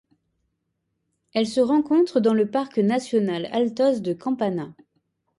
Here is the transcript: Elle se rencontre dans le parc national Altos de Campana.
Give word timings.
Elle 1.33 1.45
se 1.45 1.59
rencontre 1.61 2.19
dans 2.19 2.33
le 2.33 2.49
parc 2.49 2.79
national 2.79 3.47
Altos 3.51 3.99
de 3.99 4.13
Campana. 4.13 4.73